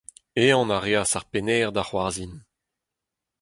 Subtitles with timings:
[0.43, 2.33] Ehan a reas ar pennhêr da c’hoarzhin.